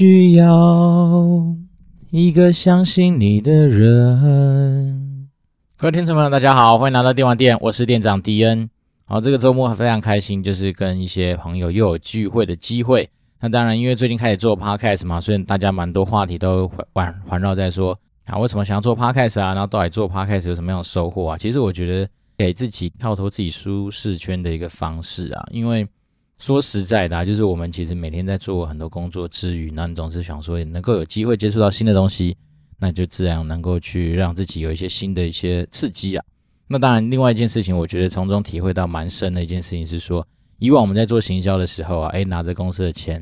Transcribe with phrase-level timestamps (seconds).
[0.00, 1.44] 需要
[2.08, 5.28] 一个相信你的人。
[5.76, 8.70] 各位听众朋友，大家好，欢迎来到电玩店，我是店长迪恩。
[9.04, 13.10] 好，这个周末非常开心，就是跟一些朋友又有聚会的机会。
[13.40, 19.52] 那当然，因为最近开始做 podcast 嘛，所以大家蛮多话题都环环绕在说啊，为什么想要做 podcast 啊？
[19.52, 21.36] 然后到底做 podcast 有什么样的收获啊？
[21.36, 25.86] 其实我觉得给自己跳脱自己舒适圈的一个方式啊，因为。
[26.40, 32.34] 说实在的啊，就是我们其实每天在做很多工作之余，那你总是想说，能够有机会接触到新的东西，
[32.78, 36.24] 那就自然能够去让自己有一些新的一些刺激啊。
[36.66, 40.26] 那当然，另外一件事情，我觉得从中体会到蛮深的一件事情是说，
[40.58, 43.16] 以往我们在做行销的时候啊，诶，拿着公司的钱，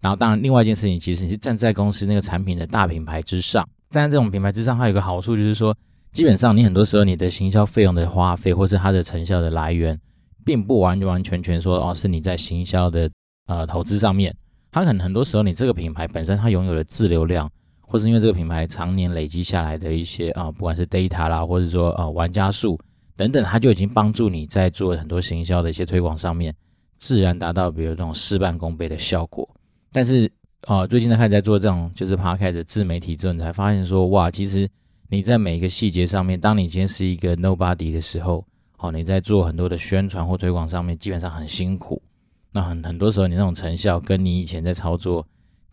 [0.00, 5.76] 然后当然，另外一件事情，其实你是站在公司那个产品的大品牌之上，站在这种品牌之上，还有一个好处就是说，
[6.10, 9.96] 基本上你很多时候你的行销费用的花费，或是它的成效的来源。
[10.44, 13.10] 并不完完全全说哦，是你在行销的
[13.46, 14.34] 呃投资上面，
[14.70, 17.50] 它很很多时候你这个品牌本身它拥有的自流量，
[17.80, 22.78] 或是因为这个品牌常年累积下来的一些啊、不管是 data 啦，或者说呃玩家数
[23.16, 26.54] 等等，它就已经帮助你在做很多行销的一些推广上面，
[26.98, 29.48] 自然达到比如这种事半功倍的效果。
[29.92, 30.30] 但是
[30.66, 34.68] 啊、最近在开始在做这种就是 p 开始自媒体之后，你才发现说哇，其实
[35.08, 38.44] 你在每一个细节上面，当你今天是一个 nobody 的时候。
[38.84, 42.02] 哦，你在做很多的宣传或推广上面，基本上很辛苦。
[42.52, 45.26] 那很很多时候，你那种成效跟你以前在操作，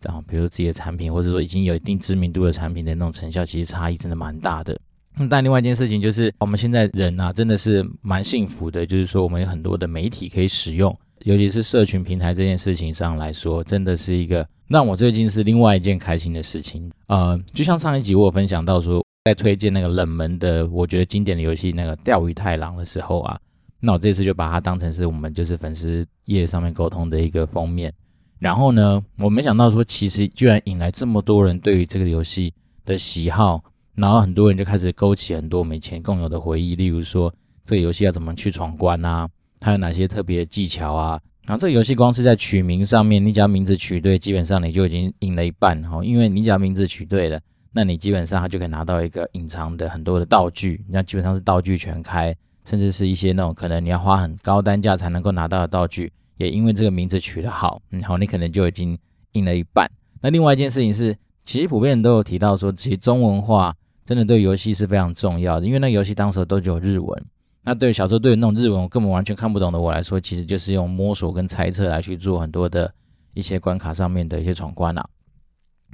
[0.04, 4.80] 啊，比如自己的产品，或者说已经有一定知名度的产品的那种成效，其实差异真的蛮大的。
[5.28, 16.90] 但另外一件事情就是，我们现在人啊，真的是蛮幸福的，就是说我们有很多的媒体可以使用，尤其是社群平台这件事情上来说，真的是一个让我最近是另外一件开心的事情。
[17.08, 19.04] 呃，就像上一集我有分享到说。
[19.24, 23.38] 在推荐那个冷门的，我觉得经典的游戏那个《钓鱼太郎》的时候啊，
[23.78, 27.92] 那我这次就把它当成是我们就是粉丝页上面沟通的一个封面。
[28.40, 32.52] 然后呢，我没想到说，其实居然引来这么多人对于这个游戏
[32.84, 33.62] 的喜好，
[33.94, 37.32] 然后很多人就开始勾起很多我们以前共有的回忆，例如说
[37.64, 39.28] 这个游戏要怎么去闯关啊，
[39.60, 41.20] 它有哪些特别的技巧啊。
[41.46, 47.40] 然后这个游戏光是在取名上面，你只要名字取对，基本上你就已经赢了一半哈，因为你只要名字取对了。
[47.74, 58.98] 那你基本上他就可以拿到一个隐藏的很多的道具，那基本上是道具全开，甚至是一些那种可能你要花很高单价才能够拿到的道具，也因为这个名字取得好，然后你可能就已经
[59.32, 59.90] 赢了一半。
[60.20, 63.74] 那另外一件事情是，其实普遍都有提到说，其实中文化
[64.04, 67.24] 真的对游戏是非常重要的，因为那游戏当时都只有日文。
[67.62, 72.92] 那对小时候对那种日文我根本完全看不懂的我来说，其实就是用摸索跟猜测来去做很多的
[73.32, 75.08] 一些关卡上面的一些闯关啊。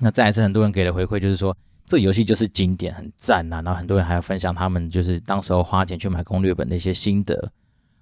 [0.00, 1.56] 那再一次，很多人给的回馈就是说。
[1.88, 7.50] 这个游戏就是经典，很赞呐、然后很多人还要分享他们就是当时候花钱去买攻略本的一些心得。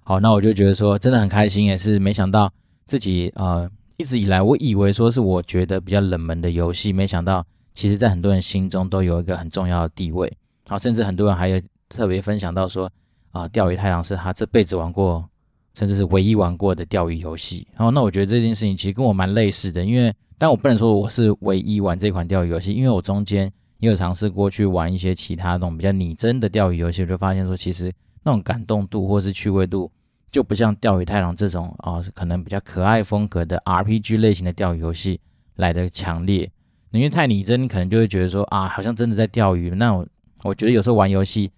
[0.03, 2.51] 好，那我就觉得说真的很开心，也是没想到
[2.85, 10.31] 自己呃一直以来我以为说是我觉得比较冷门的游戏，没想到其实在很多人心中都有一个很重要的地位。
[10.67, 12.91] 好，甚至很多人还有特别分享到说
[13.31, 15.25] 啊，《钓鱼太郎》是他这辈子玩过，
[15.73, 17.65] 甚至是唯一玩过的钓鱼游戏。
[17.77, 23.49] 然后那我觉得这件事情其实跟我蛮类似的，因为但我不能说我是唯一玩这款钓鱼游戏，因为我中间。
[23.79, 27.91] 也有尝试过去玩一些其他那种比较拟真的钓鱼游戏，我就发现说，其实
[28.23, 29.91] 那种感动度或是趣味度，
[30.31, 35.19] 就不像《钓鱼太郎》这种啊、可能比较可爱风格的 RPG 类型的钓鱼游戏
[35.55, 36.51] 来的强烈。
[36.91, 39.69] 因为太拟真，可能就会觉得说啊，好像真的在钓鱼。
[39.71, 40.07] 那我
[40.43, 41.51] 我觉得有时候玩游戏，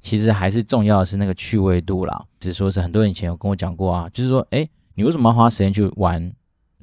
[0.00, 2.24] 其实还是重要的是那个趣味度啦。
[2.38, 6.32] 只说是很多人以前有跟我讲过啊，就是说，诶，你为什么要花时间去玩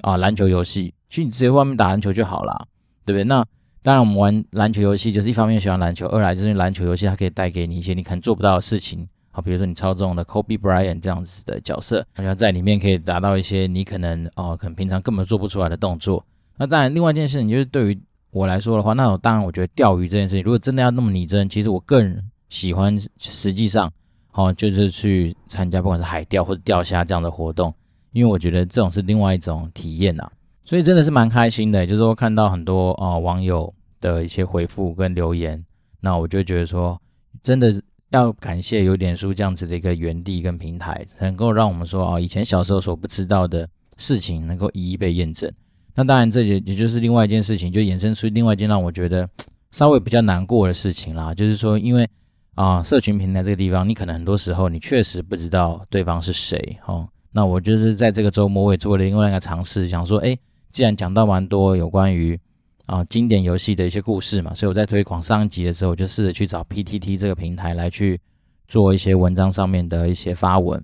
[0.02, 0.94] 啊篮球游戏？
[1.08, 2.68] 去你直接外面打篮球就好了，
[3.04, 3.24] 对不对？
[3.24, 3.44] 那
[3.86, 16.26] 当然，我们玩篮球游戏就是一方面喜欢篮球，二来就是篮球游戏它可以带给你一些你可能做不到的事情，好，比如说你操纵的 Kobe Bryant 这样子的角色，好像在里面可以达到一些你可能哦，可能平常根本做不出来的动作。
[16.56, 18.00] 那当然，另外一件事情就是对于
[18.32, 23.88] 我来说的话，那我当然我觉得钓鱼这件事情，如果真的要那么拟真，其实我更喜欢实际上，
[24.32, 27.72] 好，就是去参加不管是海钓或者钓虾这样的活动，
[28.10, 30.28] 因为我觉得这种是另外一种体验呐。
[30.64, 35.64] 所以真的是蛮开心的，就是说看到很多啊、网友的一些回复跟留言，
[36.00, 37.00] 那我就觉得说，
[37.42, 45.50] 真的要感谢有点书这样子的一个原地跟平台，能够让我们说啊、以前小时候所不知道的事情能够一一被验证。
[45.94, 49.28] 那当然，这也也就是另外一件事情，就衍生出另外一件让我觉得
[49.70, 52.08] 稍微比较难过的事情啦，就是说，因为
[52.54, 57.08] 啊、社群平台这个地方，你可能很多时候你确实不知道对方是谁哦。
[57.32, 60.36] 那我就是在这个周末我也做了另外一个尝试，想说，哎。
[60.72, 62.38] 既然讲到蛮多有关于
[62.86, 68.20] 啊经典游戏的一些故事嘛，所以我在推广上一集的时候，我就试着去找 PTT 这个平台来去
[68.66, 70.82] 做一些文章上面的一些发文。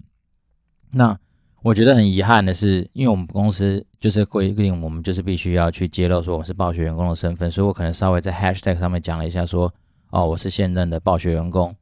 [0.91, 1.19] 那
[1.63, 9.73] 我觉得很遗憾的是，因为我们公司就是规定我们就是必须要去揭露说我们是暴雪员工的身份，所以我可能稍微在 hashtag 上面讲了一下说，
[10.11, 11.75] 哦，我是现任的暴雪员工。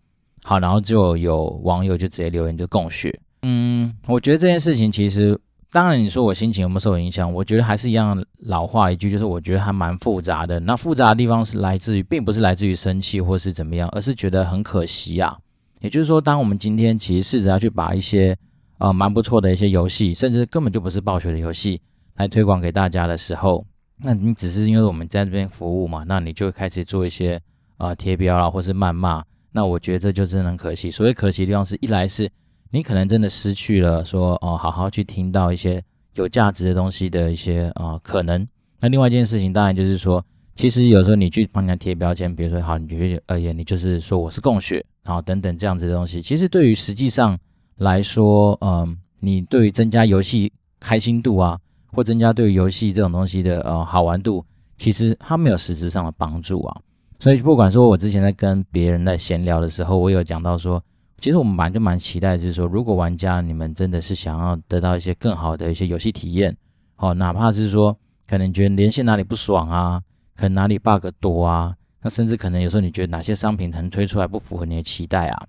[0.42, 3.18] 好，然后就有网友就直接留言就供血。
[3.42, 5.38] 嗯，我觉得这件事情其实，
[5.72, 10.58] 当然你说我心情有没有受影响，我觉得还是一样老话一句，就是我觉得还蛮复杂的。
[10.58, 15.38] 那复杂的地方是来自于，并不是来自于生气或是怎么样，而是觉得很可惜啊。
[15.80, 18.36] 也就是说，当我们今天其实试着要去把一些
[18.78, 21.80] 呃蛮不错的一些游戏，甚至根本就不是暴雪的游戏
[22.16, 23.64] 来推广给大家的时候，
[24.02, 27.40] 那你只是因为我们在这边服务嘛，那你就开始做一些
[27.78, 29.22] 呃贴标啦，或是谩骂。
[29.52, 30.90] 那我觉得这就真的很可惜。
[30.90, 32.30] 所谓可惜的地方是，一来是
[32.70, 35.82] 你可能真的失去了说哦，好好去听到一些
[36.14, 38.46] 有价值的东西的一些啊、呃、可能。
[38.80, 40.24] 那另外一件事情，当然就是说，
[40.54, 47.36] 其实有时候你去帮人家贴标签，比如说好，你觉得而言，你就是说我是供血，然后等等这样子的东西，其实对于实际上
[47.76, 51.58] 来说，嗯、你对于增加游戏开心度啊，
[51.92, 54.44] 或增加对于游戏这种东西的呃好玩度，
[54.76, 56.80] 其实它没有实质上的帮助啊。
[57.18, 60.82] 所以不管说，我之前在跟别人在闲聊的时候，我有讲到说，
[61.20, 66.56] 其实我们蛮就蛮期待，就是说，如果玩家你们真的是想要得到一些更好的一些游戏体验，
[66.96, 67.94] 哦，哪怕是说
[68.26, 70.00] 可能觉得连线哪里不爽啊，
[70.34, 75.46] 可能哪里 bug 多啊，那甚至可能有时候你觉得哪些商品可能推出来不符合你的期待啊，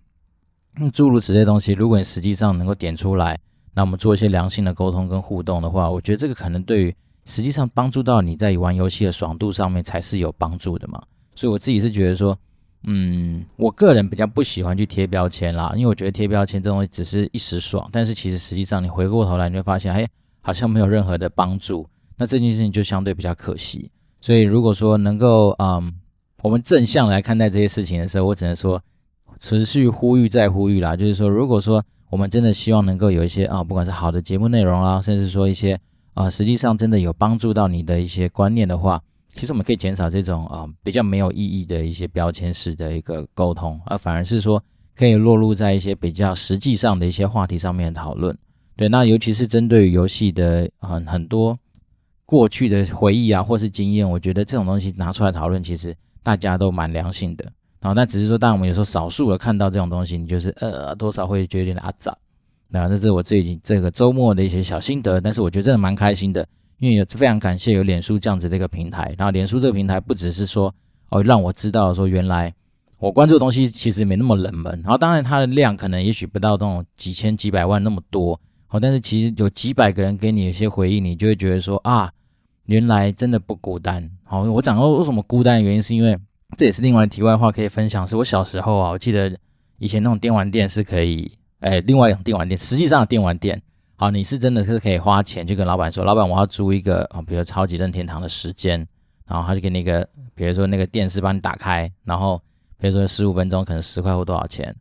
[0.94, 3.40] 诸如此类东西，如果你实际上能够点出来，
[3.74, 11.02] 那我们做一些良性的沟通跟互动的话，我觉得这个可能对于实际上帮助到你在玩游戏的爽度上面才是有帮助的嘛。
[11.34, 12.38] 所以我自己是觉得说，
[12.84, 20.08] 嗯，我个人比较不喜欢去贴标签啦，因为我觉得贴标签这东西只是一时爽，但是其实实际上你回过头来你会发现，哎，
[20.42, 21.88] 好像没有任何的帮助，
[22.18, 23.92] 那这件事情就相对比较可惜。
[24.20, 25.94] 所以如果说能够，嗯，
[26.42, 28.82] 我们正向来看待这些事情的时候，我只能说
[29.38, 35.80] 持续呼吁再呼吁啦，就是说，如果说我们真的希望能够有一些啊，不管是好的节目内容啊，甚至说一些
[36.16, 39.04] 啊，实际上真的有帮助到你的一些观念的话。
[39.34, 44.64] 其实我们可以减少这种啊、呃、比较没有意义的一些标签式的一个沟通，而反而是说
[44.96, 48.38] 可以落入在一些比较实际上的一些话题上面讨论。
[48.76, 51.58] 对，那尤其是针对于游戏的很很多
[52.26, 57.46] 过去的回忆啊，或是经验，我觉得这种东西拿出来讨论，其实大家都蛮良性的。
[57.80, 62.16] 然后，但只是说，当我们有时候少数的看到这种东西，你就是呃多少会觉得有点阿杂。
[62.68, 66.48] 那这是我自己这个周末的一些小心得，但是我觉得真的蛮开心的。
[66.82, 70.74] 因为有非常感谢有脸书这样子的一个平台，然后脸书这个平台不只是说
[71.10, 72.52] 哦让我知道说原来
[72.98, 78.34] 我关注的东西其实没那么冷门，然后当然它的量可能也许不到那种几千几百万那么多，
[78.70, 82.12] 哦，但是其实有几百个人给你一些回应，你就会觉得说啊
[82.66, 84.10] 原来真的不孤单。
[84.24, 86.18] 好，我讲到为什么孤单的原因是因为
[86.58, 89.32] 这也是另外题外话可以分享，是我小时候啊，我记得
[89.78, 93.62] 以前那种电玩店是可以，哎，另外一种电玩店，实际上的电玩店。
[94.02, 98.80] 啊，你是真的是可以花钱去跟老板说，老板我要租一个啊，比如超级任天堂的时间，
[99.28, 102.42] 然后他就给你一个，比如说那个电视帮你打开，然后
[102.80, 104.76] 比如说十五分钟可能十块或多少钱，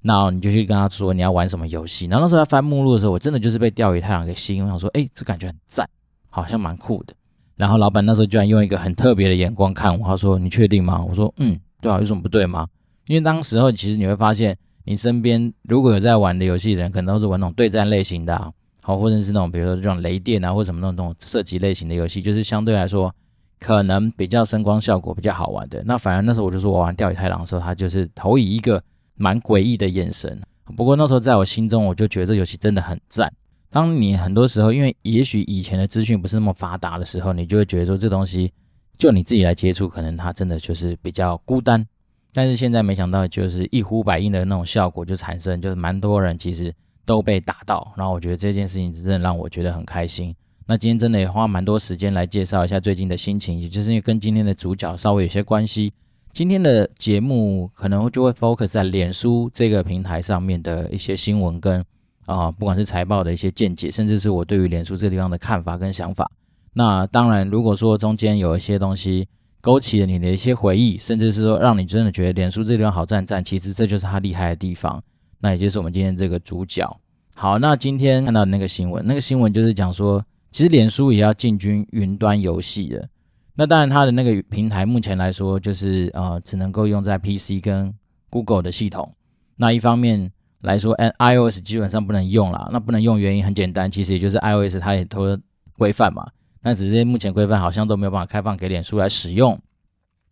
[0.00, 2.06] 那你就去跟他说你要玩什么游戏。
[2.06, 5.86] 然后那时候他翻目录的时候，我真的就是被钓鱼太郎给吸引，我想说，哎，这感觉很赞，
[6.30, 7.12] 好像蛮酷的。
[7.56, 11.04] 然后老板那时候居然用一个很特别的眼光看我，他说你确定吗？
[11.06, 12.66] 我说嗯，对啊，有什么不对吗？
[13.06, 18.50] 因为当时候其实你会发现，你身边如果有在玩的游戏的人，可能都是玩那种对战类型的啊。
[18.84, 23.14] 好，或者是那种，比如说这种雷电啊，或者什么那种射击类型的游戏，就是相对来说
[23.60, 25.80] 可能比较声光效果比较好玩的。
[25.86, 28.82] 那反而那时候我就说我玩钓鱼太郎的时候，他就是投以一个
[29.14, 30.42] 蛮诡异的眼神。
[30.76, 33.32] 不过那时候在我心中，我就觉得这游戏真的很赞。
[33.70, 38.52] 当你很多时候，因为也许以前的资讯不是那么发达的时候，你就会觉得说这东西
[38.98, 41.86] 就你自己来接触，可能它真的就是比较孤单。
[42.32, 46.74] 但是现在没想到，就是一呼百应的那种效果就产生，就是蛮多人其实。
[47.04, 50.34] 都被打到，然后我觉得这件事情真的让我觉得很开心。
[50.66, 55.92] 那今天真的也花蛮多时间来介绍一下最近的心情，也就是因为跟今天的主角稍微有些关系。
[56.30, 61.84] 今天的节目可能就会 focus 在脸书这个平台上面的一些新闻跟
[62.24, 66.30] 啊，不管是财报的一些见解，甚至是我对于脸书这个地方的看法跟想法。
[66.72, 69.28] 那当然，如果说中间有一些东西
[69.60, 75.02] 勾起了你的一些回忆，甚至是说让你真的觉得脸书这个地方好赞赞，其实这就是它厉害的地方。
[75.42, 76.88] 那也就是我们今天这个主角。
[77.34, 83.06] 好，那今天看到的那个新闻，那个新闻就是讲说，其实脸书也要进军云端游戏了。
[83.54, 87.92] 那当然，它的那个平台目前来说，就是呃，只能够用在 PC 跟
[88.30, 89.12] Google 的系统。
[89.56, 90.30] 那一方面
[90.60, 92.70] 来说，iOS 基本上不能用了。
[92.72, 95.36] 那不能用原因很简单，其实也就是 iOS 它也都
[95.76, 96.30] 规范嘛。
[96.62, 99.58] 那只是目前规范好像都没有办法开放给脸书来使用。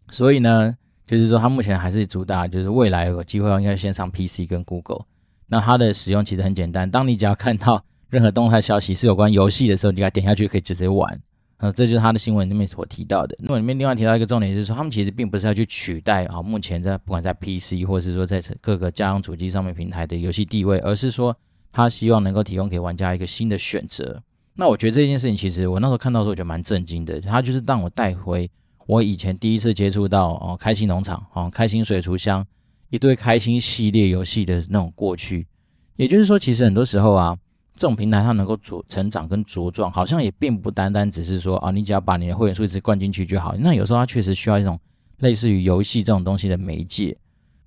[0.09, 0.77] 所以呢，
[1.11, 5.07] 就是说，它目前还是主打，就是未来有机会应该先上 PC 跟 Google。
[5.49, 11.21] 那它的使用其实很简单，当你只要看到任何动态消息是有关游戏的时候，你给它点下去可以直接玩。
[11.57, 13.37] 呃，这就是他的新闻里面所提到的。
[13.41, 21.37] 那么里面另外提到一个重点就是说，他们其实并不是要去取代啊，目前在不管在 PC 或是说在各个家用主机上面平台的游戏地位，而是说
[21.73, 24.23] 他希望能够提供给玩家一个新的选择。
[24.55, 27.21] 那我觉得这件事情其实我那时候看到的时候，我觉得蛮震惊的。
[27.21, 28.49] 他就是让我带回
[28.91, 32.45] 我以前第一次接触到哦，开心农场哦，开心水族箱
[32.89, 35.47] 一堆开心系列游戏的那种过去。
[35.95, 37.37] 也就是说，其实很多时候啊。
[37.73, 43.55] 这种平台它能够茁成长跟茁壮，好像也并不单单只是说啊，你只要把你的会员数一直灌进去就好。
[43.59, 44.79] 那有时候它确实需要一种
[45.21, 47.17] 类似于游戏这种东西的媒介。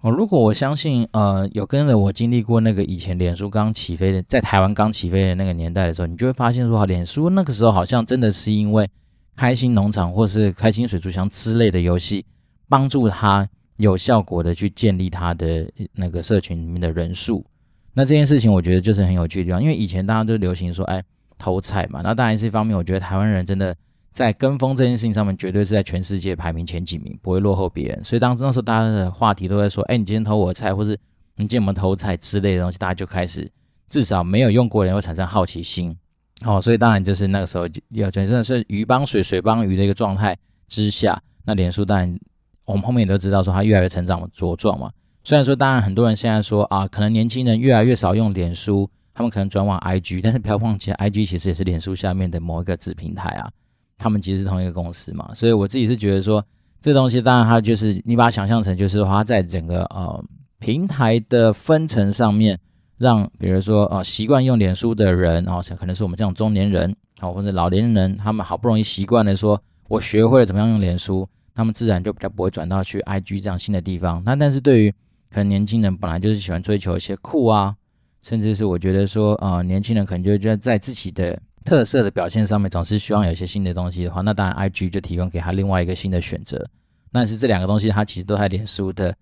[0.02, 8.88] 哦，如果我相信，呃，有跟着我经历过那个以前脸书刚起飞的，在台湾刚起飞的那个年代的时候，你就会发现说，脸书那个时候好像真的是因为
[9.36, 12.26] 开心农场或是开心水族箱之类的游戏，
[12.70, 13.48] 帮助他
[13.78, 17.46] 有效果的去建立他的那个社群里面的人数。
[17.94, 21.04] 那这件事情我觉得就是很有趣的地方，因为以前大家都流行说，哎，
[21.38, 22.02] 偷菜嘛。
[22.02, 23.76] 那当然是一方面，我觉得台湾人真的
[24.12, 28.04] 在跟风这件事情上面，绝对是在全世界排名前几名，不会落后别人。
[28.04, 30.92] 所以当时那时候大家的话题都在说，哎，你今天偷我的菜，或是
[31.36, 33.48] 你今天有没有偷菜之类的东西，大家就开始
[33.90, 35.96] 至少没有用过的人会产生好奇心。
[36.44, 42.20] 哦，所以当然就是那个时候要真的是鱼帮水，水帮鱼的一个状态之下，那脸书当然
[42.66, 44.92] 我们后面也都知道说它越来越成长茁壮嘛。
[45.24, 53.50] 虽然说，当然很多人现在说啊，可能年轻人越来越少用脸书，他们可能转往 IG，但是不要忘记，IG 其实也是脸书下面的某一个子平台啊，
[53.98, 55.34] 他们其实是同一个公司嘛。
[55.34, 56.46] 所以我自己是觉得说，
[56.82, 60.22] 这东西当然它就是你把它想象成就是说它在整个呃
[60.60, 62.60] 平台的分层上面，
[63.04, 74.24] 让比如说呃习惯用脸书的人，然后可能是我们这种中年人啊或者老年人，他们好不容易习惯了说，我学会了怎么样用脸书，他们自然就比较不会转到去 IG 这样新的地方。
[74.26, 74.92] 那但是对于
[75.30, 77.76] 可能年轻人本来就是喜欢追求一些酷啊，
[78.22, 86.66] 甚至是我觉得说，呃，年轻人可能就觉得在自己的特色的表现上面，总是希望有一些新的东西的话，那当然 IG 就提供给他另外一个新的选择。
[87.12, 89.16] 但是这两个东西，它其实都在脸书的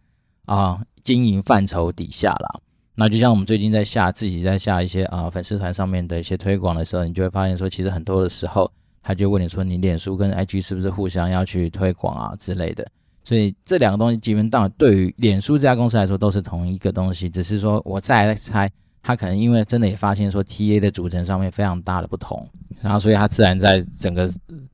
[0.46, 2.60] 啊、经营范畴底下啦。
[2.96, 8.72] 那就像我们最近在下自己在下一些啊、呃、粉丝团上面的一些推广的时候，你就会发现说，其实很多的时候，
[9.02, 12.86] 他就问你说，你脸书跟 IG 是不是互相要去推广啊之类的。
[13.24, 18.70] 所以这两个东西基本上对于脸书这家公司来说都是同一个东西，只是说我再来猜，
[19.02, 22.48] 他可能因为真的也发现说 TA 的组成上面非常大的不同，
[22.82, 24.30] 然后所以他自然在整个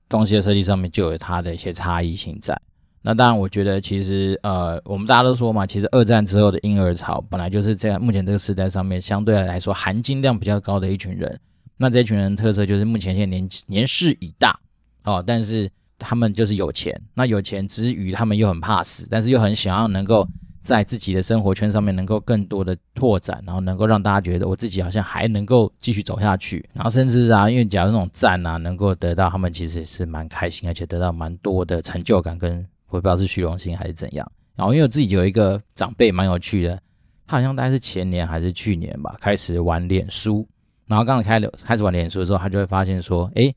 [0.10, 2.58] 东西的设计上面就有它的一些差异性在。
[3.02, 11.40] 那当然，我觉得其实呃，我们大家都说嘛，其实二战之后的婴儿潮本来就是在，目前这个时代上面相对来说含金量比较高的一群人。
[11.78, 14.60] 那这群人特色就是目前现在年年事已大
[15.04, 15.70] 哦，但是。
[16.00, 20.24] 他们就是有钱，那有钱之余，他们又很怕死，但是又很想要能够
[20.62, 34.30] 在自己的生活圈上面能够更多的拓展，然后能够让大家觉得我自己好像还能够继续走下去，然后甚至啊，因为假如那种赞啊能够得到，他们其实也是蛮开心，而且得到蛮多的成就感，跟我不知道是虚荣心还是怎样。
[34.56, 36.80] 然后因为我自己有一个长辈蛮有趣的，
[37.28, 40.48] 他好像大概是前年还是去年吧，开始玩脸书，
[40.88, 43.56] 然后刚开始开始玩脸书的时候，他就会发现说，诶，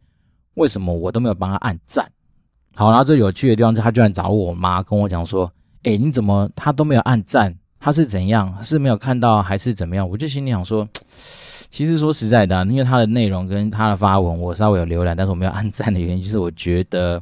[0.55, 2.11] 为什么我都没有帮他按赞？
[2.75, 5.51] 好，然后最有趣的地方是，他居然找我妈跟我讲说
[5.85, 7.55] ：“哎，你怎么他都没有按赞？
[7.79, 8.63] 他是怎样？
[8.63, 10.87] 是没有看到还是怎么样？”我就心里想说，
[11.71, 17.21] 其实说实在的，因为他的内容跟他的发文我稍微有浏览，但是我没有按赞的原因，就是我觉得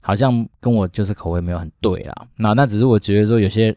[0.00, 2.26] 好像跟我就是口味没有很对啦。
[2.36, 3.76] 那那只是我觉得说有些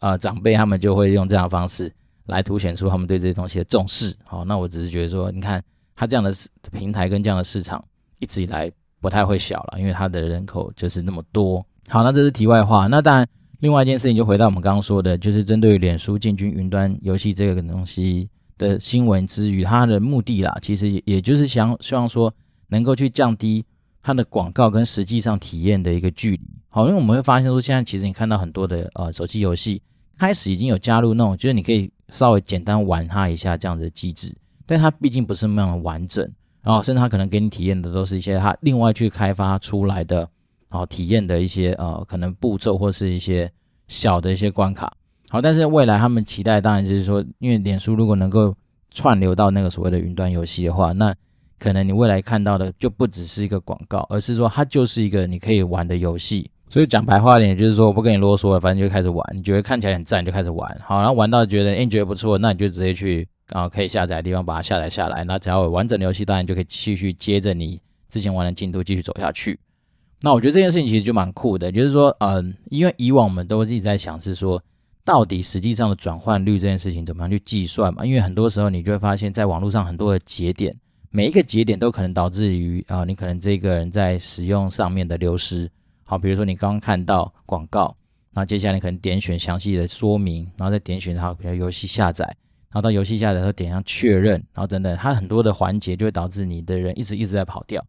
[0.00, 1.92] 呃长辈他们就会用这样的方式
[2.26, 4.14] 来凸显出他们对这些东西的重视。
[4.24, 5.62] 好，那我只是觉得说，你看
[5.94, 6.32] 他这样的
[6.72, 7.84] 平台跟这样的市场
[8.20, 8.72] 一直以来。
[8.98, 11.64] 不太会小了，因为它的人口就是那么多。
[11.86, 12.86] 好，那这是题外话。
[12.86, 13.28] 那当然，
[13.60, 22.32] 另外一件事情就回到我们刚刚说的，就是针对脸书进军云端游戏这个东西的新闻之余，它的目的啦，其实也也就是想希望说
[22.68, 23.64] 能够去降低
[24.06, 26.40] 它的广告跟实际上体验的一个距离。
[26.68, 29.82] 好，因为我们会发现说，现在其实你看到很多的呃手机游戏
[30.16, 34.32] 开始已经有加入那种，就是你可以稍微简单玩它一下这样的机制，
[34.64, 36.24] 但它毕竟不是那么完整。
[36.62, 40.18] 然后，甚至他可能给你体验的都是一些他另外去开发出来的，
[40.70, 43.50] 然后体验的一些呃可能步骤或是一些
[43.88, 44.92] 小的一些关卡。
[45.30, 48.54] 好，但是未来他们期待当然就是说，因为脸书如果能够
[48.90, 51.12] 串流到那个所谓的云端游戏的话，那
[51.58, 56.50] 可能你未来看到的就不只是一个广告，而是说它就是一个你可以玩的游戏。
[56.68, 59.24] 所以讲白话一点，就是说我不跟你啰嗦了，反正就开始玩。
[59.34, 60.80] 你觉得看起来很赞，就开始玩。
[60.84, 63.26] 好，然后玩到觉得诶你觉得不错，那你就直接去。
[63.50, 69.56] 啊，可以下载的地方把它下载下来，那只要有完整的游戏，当然就可以继续接着你之前玩的进度继续走下去。
[70.20, 74.60] 那我觉得这件事情其实就蛮酷的，就是说，嗯，因为以往我们都会自己在想是说，
[75.04, 78.04] 到底实际上的转换率这件事情怎么样去计算嘛？
[78.04, 80.74] 因为很多时候你就会发现，在网络上很多的节点，
[81.16, 85.66] 每一个节点都可能导致于啊，你可能这个人在使用上面的流失。
[86.04, 87.96] 好，比如说你刚刚看到广告，
[88.34, 92.22] 那接下来你可能点选详细的说明，然后再点选它，比如游戏下载，
[92.68, 97.82] 然后到游戏下载后点上确认，然后等等，它很多的环节就会导致你的人一直一直在跑掉。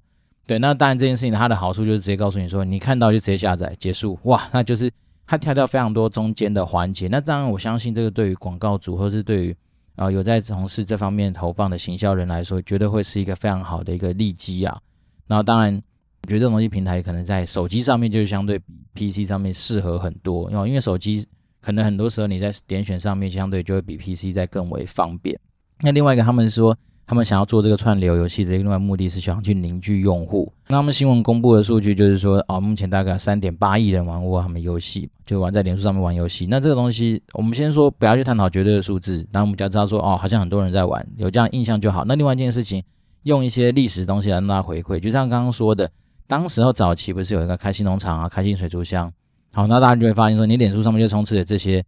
[0.46, 4.89] 对，那当然这件事情它的好处就是直接告诉你说，你看到就直接下载结束，哇，那就是
[5.25, 7.10] 它跳掉非常多中间的环节。
[7.10, 9.53] 那当然我相信这个对于广告主或是对于
[9.98, 14.80] 啊、有在从事这方面投放的行销人来说，绝对会是一个非常好的一个利基啊。
[15.27, 15.74] 那当然，
[16.22, 18.58] 我觉得这种东西平台可能在手机上面就是相对
[18.94, 21.27] 比 PC 上面适合很多，因为因为手机
[21.60, 25.38] 可能很多时候你在点选上面相对就会比 PC 在更为方便。
[25.82, 26.77] 那另外一个他们说。
[27.08, 30.52] 他们想要做这个串流游戏的另外目的是想要去凝聚用户。
[30.68, 36.46] 那他们新闻公布的数据就是说，啊，目前大概三点八亿人玩过他们游戏，就玩在脸书上面玩游戏。
[36.48, 42.04] 那这个东西，我们先说不要去探讨绝对的数字，然后我们只要知道说，哦，好像很多人在玩，有这样印象就好。
[42.04, 42.84] 那另外一件事情，
[43.24, 45.90] 用一些历史东西来让大家回馈，就像刚刚说的，
[46.28, 49.10] 当时候早期不是有一个开心农场啊、开心水族箱，
[49.54, 51.82] 好，那大家就会发现说，你脸书上面就充斥着这些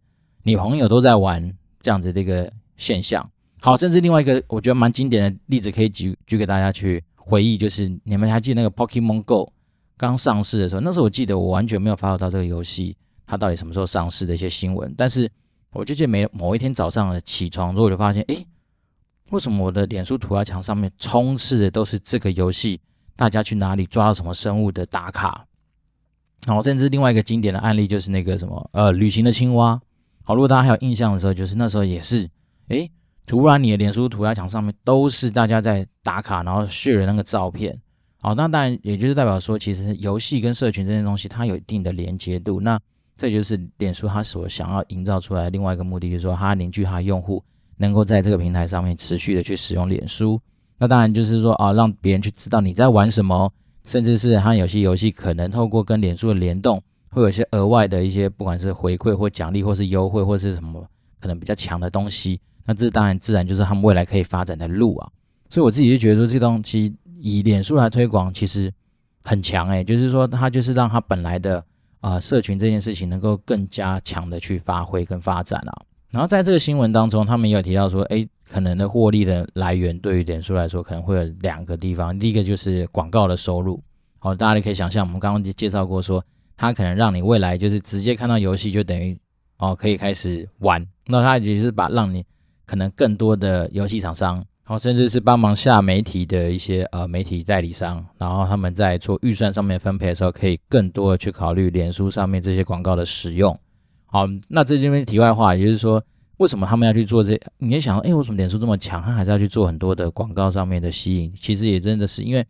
[0.44, 3.30] 你朋友都在玩这样子的一个现象。
[3.62, 9.52] 好，甚至另外一个我觉得蛮经典的例子可以举举给大家去回忆，就是你们还记得那个 Pokemon Go
[9.98, 12.96] 刚上市的时候，那时候我记得我完全没有 follow 到这个游戏，
[13.28, 14.94] 它到底什么时候上市的一些新闻。
[14.98, 15.30] 但是
[15.74, 18.48] 我就记得每某一天早上的起床之后，我就发现，诶，
[19.32, 22.80] 为什么我的脸书涂鸦墙上面充斥的都是这个游戏？
[23.18, 25.46] 大家去哪里抓到什么生物的打卡？
[26.48, 29.80] 然后甚至另外一个经典的案例就是那个什么呃旅行的青蛙。
[30.24, 32.30] 好，如果大家还有印象的时候，就是那时候也是，
[32.70, 32.90] 诶。
[33.30, 37.80] 突然，你的脸书涂鸦墙上面都是大家在打卡，然后 share 那个照片。
[38.20, 42.60] 好，那当然也就是代表说，其实游戏跟社群这些东西，它有一定的连接度。
[42.60, 42.80] 那
[43.16, 47.44] 这就是脸书它所想要营造出来的另外一个目的，就是说它凝聚它用户，
[47.78, 50.42] 能够在这个平台上面持续的去使用脸书。
[50.80, 53.54] 那当然就是说啊，让别人去知道你在玩什么，
[53.86, 60.84] 甚至是它有些游戏可能透过跟脸书的联动，会有一些额外的一些，不管是回馈或奖励，或是优惠，或是什么
[61.20, 62.42] 可能比较强的东西。
[62.70, 65.10] 那这当然自然就是他们未来可以发展的路啊，
[65.50, 68.72] 所以我自己就觉得说，这东西以脸书来推广其实
[69.24, 71.66] 很强诶、就是说它就是让它本来的
[72.00, 75.74] 啊、社群这件事情能够更加强的去发挥跟发展啊。
[76.12, 83.82] 然后在这个新闻当中，他们也有提到说，诶，可能的获利的来源对于脸书来说可能会有两个地方，第一个就是广告的收入。
[84.20, 86.24] 好，大家可以想象，我们刚刚介绍过说，
[86.56, 89.20] 它可能让你未来就是直接看到游戏就等于
[89.58, 92.24] 哦可以开始玩，那它也是把让你。
[92.70, 103.60] 可能更多的游戏厂商，然后甚至是帮忙下媒体的一些呃媒体代理商，然后他们在做预算上面分配的时候，可以更多的去考虑脸书上面这些广告的使用。
[104.06, 106.00] 好，那这边题外话，也就是说，
[106.38, 107.36] 为什么他们要去做这？
[107.58, 111.34] 你也想说，哎，为什么脸书这么强，他还是要去做很多的广告上面的吸引？
[111.36, 112.46] 其实也真的是因为，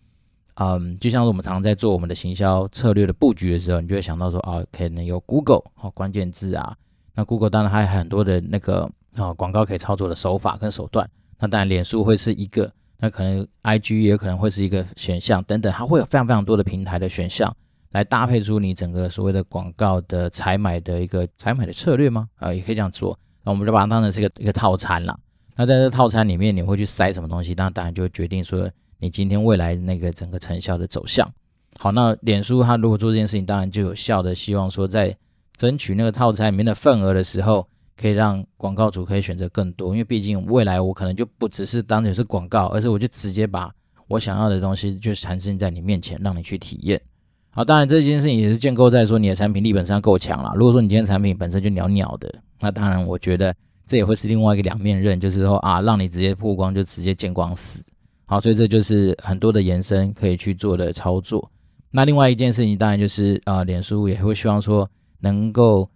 [0.55, 6.75] 嗯，就像是我们常常在做我们的行销策略的布局的时候，你就会想到说，啊，可能有 Google 好关键字啊，
[7.15, 8.91] 那 Google 当然还有很多的那个。
[9.27, 17.55] 啊，广告可以操作的手法跟手段，那当然脸书会是一个，那可能 IG 也可能会是一个选项等等，它会有非常非常多的平台的选项
[17.91, 22.27] 来搭配出你整个所谓的广告的采买的一个采买的策略吗？
[22.35, 23.17] 啊，也可以这样做。
[23.43, 25.17] 那我们就把它当成是一个一个套餐啦。
[25.55, 27.53] 那在这套餐里面，你会去塞什么东西？
[27.57, 31.29] 那当然就会决定说你今天未来那个整个成效的走向。
[31.77, 35.15] 好，那脸书它如果做这件事情，当然就有效的希望说在
[35.57, 37.67] 争取那个套餐里面的份额的时候。
[37.99, 43.69] 可以让广告主可以选择更多，因为毕竟未来我可能就不只是当成是广告，而是我就直接把
[44.07, 47.01] 我想要的东西就产生在你面前，让你去体验。
[47.49, 50.53] 好，当然这件事情也是建构在说你的产品力本身要够强啦。
[50.55, 53.53] 如果说你今天产品本身就鸟鸟的，那当然我觉得
[53.85, 57.91] 这也会是另外一个两面刃，就是说啊，让你直接曝光就直接见光死。
[58.25, 61.51] 好，所以这就是很多的延伸可以去做的操作。
[61.91, 65.89] 那另外一件事情当然就是啊，脸书也会希望说能够。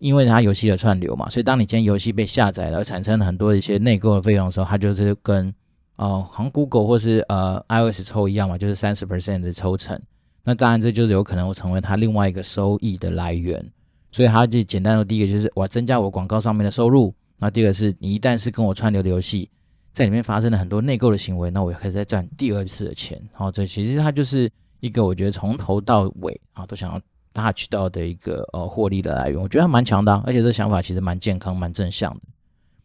[0.00, 5.54] 因为它游戏的串流嘛，所以当你今天游戏被下载了，产生了很多一些内购的费用的时候，它就是跟
[5.96, 10.00] 呃，好像 Google 或是呃 iOS 抽一样嘛，就是三十 percent 的抽成。
[10.42, 13.64] 那当然这就是有可能会成为它另外一个收益的来源。
[14.10, 17.14] 所以它就简单的第一个就是我要增加我广告上面的收入。
[17.38, 19.48] 那第二个是你一旦是跟我串流的游戏，
[19.92, 23.20] 在里面发生了很多内购的行为，那我也可以再赚第二次的钱。
[23.32, 27.00] 好，这其实它就是一个我觉得从头到尾啊都想要。
[27.32, 32.20] 大渠道的一个呃获利的来源，我觉得还蛮强的，而且这想法其实蛮健康、蛮正向的。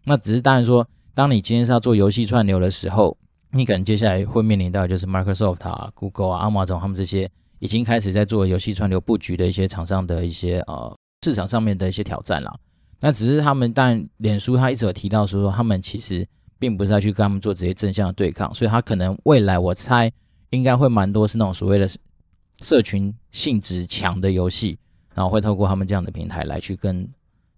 [0.04, 3.18] 那只是当然说，当你今天是要做游戏串流的时候，
[3.52, 7.30] 你可能接下来会面临到就是 Microsoft 啊、Google 啊、Amazon 他们这些
[7.60, 12.54] 已经开始在做游戏串流布局的一些厂商的一些呃市场上面的一些挑战了。
[13.00, 16.28] 那只是他们，但脸书他一直有提到说，他们其实
[16.60, 20.12] 并不是要去跟他们做直接正向的对抗，所以他可能未来我猜
[20.52, 21.90] 应该会蛮多是那种所谓的
[22.62, 24.78] 社群性质强的游戏，
[25.14, 27.08] 然后会透过他们这样的平台来去跟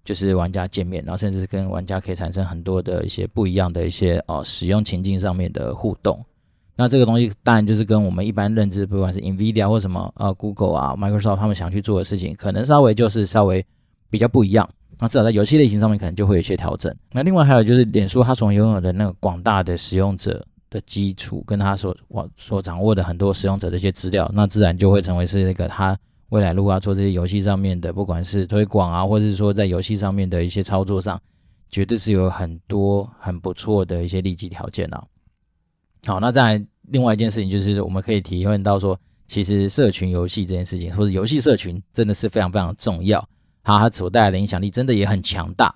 [0.03, 6.23] 就是玩家见面，然后甚至是跟玩家可以产生很多的一些不一样的一些呃使用情境上面的互动。
[6.75, 13.65] 那这个东西当然就是跟我们一般认知，不管是 NVIDIA 或什么呃 Google 啊 Microsoft 他们想去做的事情，可能稍微就是稍微
[14.09, 14.69] 比较不一样。
[14.99, 16.95] 那至少在游戏类型上面，可能就会有一些调整。
[17.11, 25.97] 那另外还有就是，脸书它所拥有的那个广大的使用者的基础，跟他所所所掌握的很多使用者的一些资料，那自然就会成为是那个他
[26.29, 31.19] 未来如果要做这些游戏上面的，不管是推广啊，或者是说在游戏上面的一些操作上，
[31.69, 35.03] 绝对是有很多很不错的一些利基条件啊。
[36.05, 43.25] 好，那再来另外一件事情，就是我们可以体会到说，其实社群游戏这件事情，或者游戏社群，真的是非常非常重要。
[43.63, 45.73] 它所带来的影响力真的也很强大。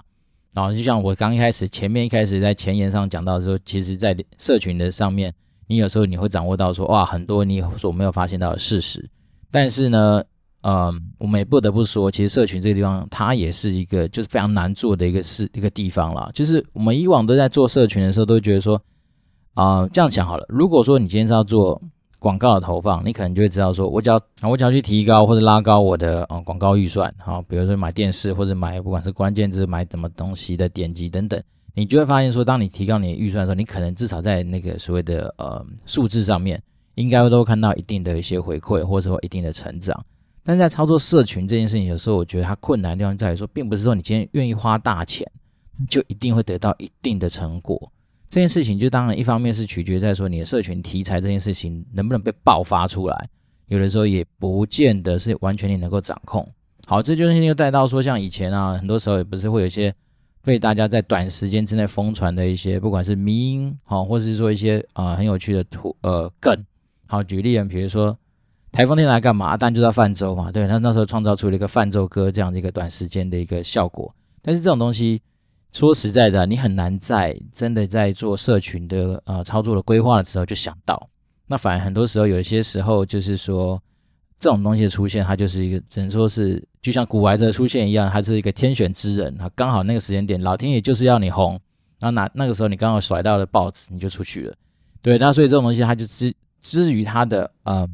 [0.53, 5.33] 然后就像我刚一开始前面一开始在前言上讲到说，其实，在社群的上面，
[5.67, 9.09] 你有时候你会掌握到说，哇，很多你所没有发现到的事实。
[9.49, 10.23] 但是呢，
[10.61, 16.29] 嗯，我们也不得不说，其实社群这个地方，它也是一个就是非常难做的一个事一个地方啦。
[16.33, 18.81] 就是我们以往都在做社群的时候，都觉得说。
[19.53, 20.45] 啊、这样想好了。
[20.47, 21.79] 如果说你今天是要做
[22.21, 31.41] 广告的投放，你可能就会知道说，我只要我只要去提高或者拉高我的呃广告预算，好，比如说买电视或者买不管是关键字买什么东西的点击等等，
[31.73, 36.62] 你就会发现说，当你提高你的预算的时候，你可能至少在那个所谓的呃数字上面，
[36.93, 40.05] 应该都看到一定的一些回馈，或者说一定的成长。
[40.43, 45.27] 但在操作社群这件事情，有时候我觉得它困难的地方在于说，并不是说你今天愿意花大钱，
[45.89, 47.91] 就一定会得到一定的成果。
[48.32, 53.30] 这件事情就当然一方面是取决在说你的社群题材这件事情能不能被爆发出来，
[53.67, 56.48] 有的时候也不见得是完全你能够掌控。
[56.86, 59.94] 好，这就是又带到说像以前啊，很多时候也不是会有一些
[60.46, 66.58] 被大家在短时间之内疯传的一些，不管是迷因好，或是说一些啊、很有趣的图呃梗。
[67.08, 68.17] 好，举例啊，比如说
[68.72, 69.58] 台风天来干嘛？
[69.58, 74.15] 但就在泛舟嘛，对，那那时候创造出了一个泛舟歌这样的一个短时间的一个效果。
[74.41, 75.22] 但是这种东西。
[75.71, 81.10] 说实在的，你很难在真的在做社群的呃操作的规划的时候就想到。
[81.47, 83.81] 那反而很多时候，有些时候就是说，
[84.38, 91.60] 这种东西的出现，它就是一个只能说是就像股癌的出现一样，它是一个天选之人啊，刚好那个时间点，老天爷就是要你红，
[91.99, 94.53] 然后那那个时候你刚好甩到了报纸，你就出去了。
[95.01, 97.88] 对，那所以这种东西它就之之于它的呃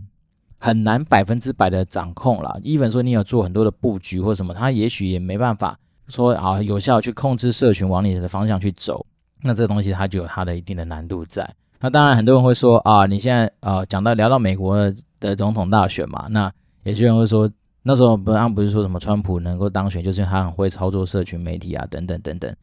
[0.58, 2.58] 很难百分之百的掌控啦。
[2.64, 5.78] even 说你有做很多的布局或什么，它也许也没办法。
[6.08, 9.06] 说啊，有效去控制社群往你的方向去走，
[9.42, 11.48] 那这个东西它就有它的一定的难度在。
[11.80, 14.76] 那当然，很多人会说啊，你现在啊讲到聊到美国
[15.20, 16.52] 的，总统大选嘛，那
[16.84, 17.50] 有些人会说，
[17.84, 22.56] 那时候不他不是说什么川普能够当选，就是因为他很会操作社群媒体啊，等等等等，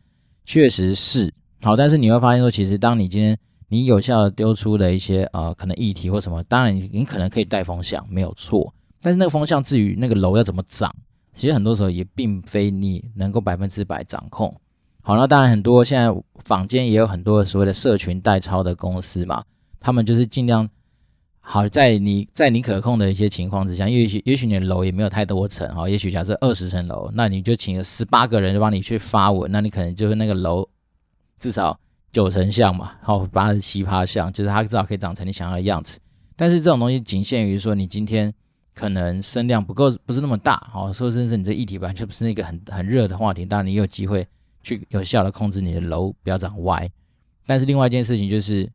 [0.44, 1.76] 确实是好。
[1.76, 8.72] 但是你会发现说，其实当你今天你有效的丢出了一些呃可能议题或什么，当然你你可能可以带风向，没有错。
[9.00, 10.92] 但是那个风向至于那个楼要怎么涨？
[11.35, 14.55] 其实很多时候也并非你能够百分之百掌控。
[15.03, 19.44] 好，那当然很多现在坊间也有很多所谓的社群代抄的公司嘛，
[19.79, 20.66] 他们就是尽量
[21.40, 30.66] 好在你在你可控的一些情况之下，也许也许你的楼也没有太多层，哈，也许假设二十层楼，那你就请了十八个人就帮你去发文，那你可能就是那个楼
[31.38, 31.79] 至少
[32.11, 35.99] 九成像嘛，好，八十七趴像，就是它至少可以长成你想要的样子。
[36.37, 38.33] 但是这种东西仅限于说你今天。
[38.75, 44.27] 可能声量不够，不是那么大，好，说真是你这议题本来就不是那个很很热的话题，当然你有机会
[44.63, 46.91] 去有效的控制你的楼不要长歪。
[47.47, 48.69] 但是另外一件事情就是，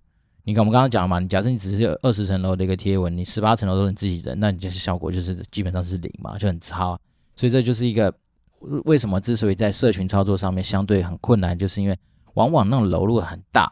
[0.45, 6.97] 你看我们刚刚讲了嘛，你假设你只是有二十层楼的一个贴文，你十八层楼都是你自己人，那你就是效果就是基本上是零嘛，就很差。
[7.35, 8.13] 所以这就是一个
[8.85, 11.97] 为什么之所以在社群操作上面相对很困难，就是因为
[12.35, 13.71] 往往那种楼如果很大，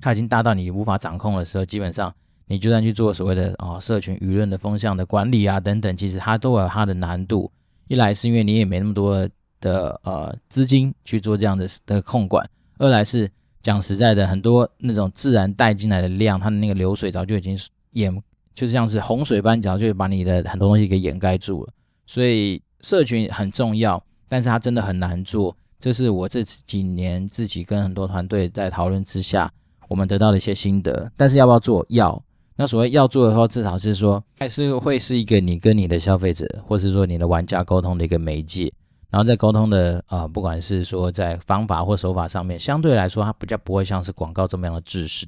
[0.00, 2.14] 它已经大到你无法掌控的时候，基本上。
[2.50, 7.48] 你就算去做所谓的啊、哦、社群舆论的风向的管理啊等等，其实它都有它的难度。
[7.86, 9.28] 一来是因为你也没那么多
[9.60, 12.44] 的呃资金去做这样的的控管；
[12.78, 13.30] 二来是
[13.62, 17.56] 讲实在的，很多那种自然带进来的量，它的那个流水早就已经
[17.92, 18.20] 掩，
[18.52, 21.72] 就像是洪水般，早就把你的很多东西给掩盖住了。
[22.04, 25.56] 所以社群很重要，但是它真的很难做。
[25.78, 29.52] 这是我这几年自己跟很多团队在讨论之下，
[29.86, 31.12] 我们得到的一些心得。
[31.16, 31.86] 但是要不要做？
[31.90, 32.20] 要。
[32.60, 38.70] 那所谓要做的话，至少是说，还是会是一个你跟你的消费者，或是说你的玩家沟通的一个媒介。
[39.08, 45.26] 然后在沟通的啊、呃，不管是说在方法或手法上面，相对来说，它比较不会像是广告这么样的制式。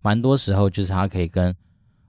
[0.00, 1.54] 蛮多时候就是它可以跟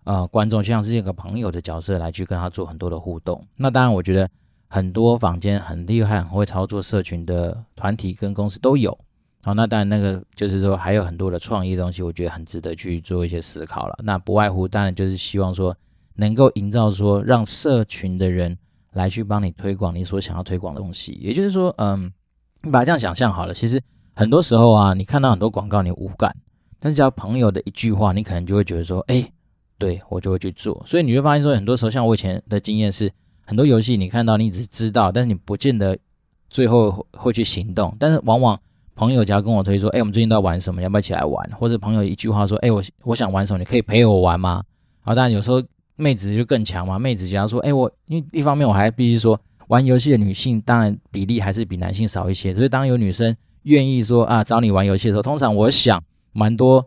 [0.05, 3.45] 呃观众，像是一个朋友的角色来去跟他做很多的互动。
[3.57, 4.29] 那当然，我觉得
[4.69, 8.97] 很多坊间很厉害、很会操作社群的团体跟公司都有。
[9.43, 13.99] 好，那当然那个就是说还有很多的创意东西，我觉得很值得去做一些思考了。
[14.03, 15.75] 那不外乎当然就是希望说
[16.15, 18.57] 能够营造说让社群的人
[18.93, 21.13] 来去帮你推广你所想要推广的东西。
[21.13, 22.11] 也就是说，嗯，
[22.61, 23.81] 你把它这样想象好了，其实
[24.13, 26.35] 很多时候啊，你看到很多广告你无感，
[26.79, 29.27] 但只要朋友的一句话，你可能就会觉得说，哎，
[29.77, 30.83] 对，我就会去做。
[30.85, 33.11] 所以你会发现说，很多时候像我以前的经验是。
[33.43, 35.97] 很多游戏你看到，你只是知道，但是你不见得
[36.47, 37.93] 最后会去行动。
[37.99, 38.57] 但是往往
[38.95, 40.81] 朋友只要跟我推说：“哎，我们最近都要玩什么？
[40.81, 43.59] 要不要一起来玩？”或者朋友一句话说：“哎，我我想玩什么？
[43.59, 44.63] 你可以陪我玩吗？”
[45.03, 45.61] 啊，当然有时候
[45.95, 46.99] 妹子就更强嘛。
[46.99, 52.53] 妹子只要说：“哎，我因为一方面我还必须说，玩游戏的女性当然比例还是比男性少一些。
[52.53, 56.85] 所以当有女生愿意说啊找你玩游戏的时候，通常我想蛮多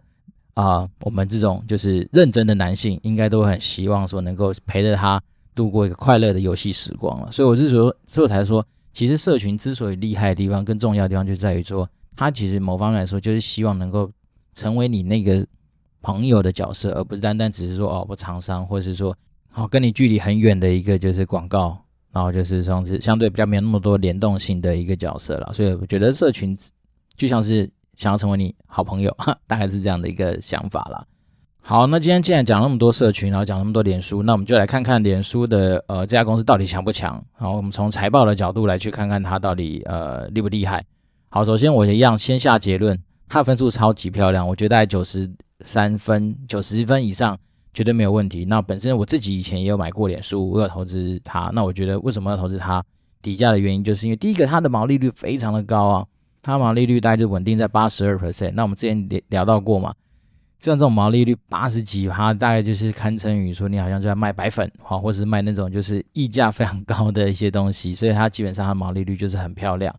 [0.55, 5.21] 啊，我们这种就是认真的男性应该都很希望说能够陪着她。
[5.57, 14.11] 度过一个快乐的游戏时光了，所以我是说，所以我才说，其实社群之所以厉害的地方，更重要的地方就在于说，它其实某方面来说，就是希望能够
[14.55, 15.45] 成为你那个
[16.01, 19.15] 朋友的角色，而不是单单只是说哦，我厂商，或者是说
[19.51, 21.77] 好跟你距离很远的一个就是广告，
[22.13, 25.53] 然后就是像是相对比较没有那么多联动性的一个角色了。
[25.53, 26.57] 所以我觉得社群
[27.17, 29.13] 就像是想要成为你好朋友，
[29.49, 31.05] 大概是这样的一个想法啦。
[31.67, 37.25] 好，那今天既然讲那么多社群，然后讲那么多脸书，那我们就来看看脸书的呃这家公司到底强不强。
[37.33, 40.85] 好，我们从财报的角度来去看看它到底呃厉不厉害。
[41.31, 45.27] 好，首先我一样先下结论，它分数超级漂亮，我觉得大概九十
[45.61, 47.35] 三分、九十分以上
[47.73, 48.45] 绝对没有问题。
[48.45, 51.51] 那本身我自己以前也有买过脸书，我有投资它。
[51.55, 52.85] 那我觉得为什么要投资它？
[53.23, 56.07] 底价的原因就是因为第一个它的毛利率非常的高啊，
[56.43, 58.53] 它毛利率大概就稳定在八十二 percent。
[58.53, 59.95] 那我们之前聊聊到过嘛。
[60.65, 69.95] 像这种毛利率八十几，它大概就是堪称于说你好像就在卖白粉，好，或是卖那种就是溢价非常高的一些东西，所以它基本上它毛利率就是很漂亮。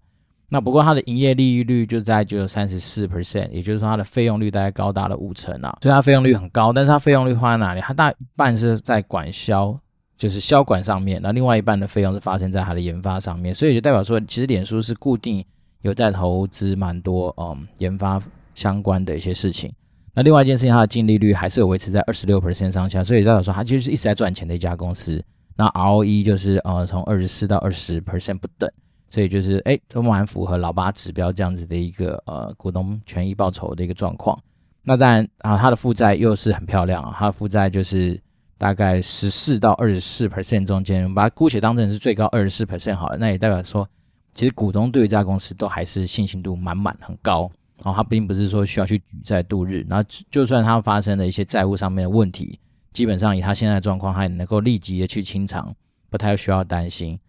[0.48, 6.72] 那不过它的营业利率就在只有三十四 percent，也就是说它的费用率大概高达了五成啊，所以它费用率很高。
[6.72, 7.82] 但是它费用率花在哪里？
[7.82, 9.78] 它大一半是在管销，
[10.18, 15.44] 就是销管上面，那另外一半的费用是发生在它的研发上面，所以就代表说，其实脸书是固定
[15.82, 18.22] 有在投资蛮多嗯研发
[18.54, 19.72] 相关的一些事情。
[20.16, 25.22] 那另外一件事情，它的净利率还是有维持在二十六 percent 上下，所以代表说它其实是一直在赚钱的一家公司。
[25.58, 28.72] 那 ROE 就是呃从二十四到二十 percent 不等，
[29.10, 34.40] 所以就是哎都蛮符合老八指标这样子的一个呃股东权益报酬的一个状况。
[34.84, 38.18] 那当然啊，它的负债又是很漂亮啊，它的负债就是
[38.58, 43.86] 大概十四到二十四 percent 中间，把它姑且当成是最高二十四 percent 好了，那也代表说
[44.34, 47.52] 其实股东对于这家公司都还是信心度满满很高。
[47.84, 52.60] 哦，他并不是说需要去举债度日，那就算他发生了一些债务上面的问题，
[52.94, 55.76] 基本上以他现在的状况，他也能够立即的去清偿，
[56.10, 57.20] 不太需要担心。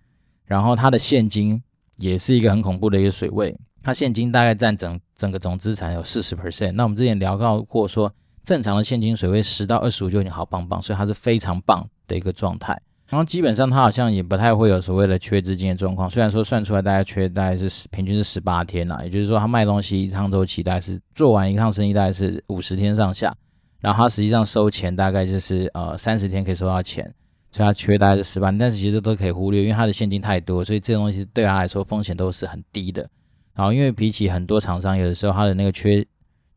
[0.44, 1.61] 然后他的现金
[1.96, 6.72] 也是一个很恐怖的一个水位，他现金大概占整整个总资产有四十 percent。
[6.72, 8.12] 那我们之前聊到过说，
[8.44, 12.80] 正常的现金水位十到二十五就已经好棒棒，所以它是非常棒的一个状态。
[13.08, 23.32] 然后基本上他好像也不太会有所谓的缺资金的状况，虽然说算出来大概缺大概是平均是十八天啦，也就是说他卖东西一趟周期大概是做完一趟生意大概是五十天上下，
[23.78, 27.04] 然后他实际上收钱大概就是呃三十天可以收到钱，
[27.52, 33.08] 所以他缺大概是十八，但是其实都可以忽略，因为他的现金太多，所以这个东西对他来说风险都是很低的。
[33.54, 36.04] 然后因为比起很多厂商，有的时候他的那个缺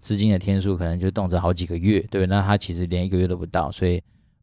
[0.01, 4.01] 资金的天数可能就动辄好几个月，对，那他其实连一个月都不到，所以。